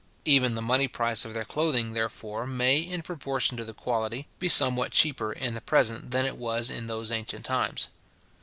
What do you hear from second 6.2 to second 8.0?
it was in those ancient times.